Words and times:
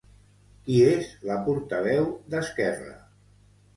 Qui 0.69 0.77
és 0.93 1.11
la 1.31 1.37
portaveu 1.49 2.09
d'Esquerra? 2.35 2.93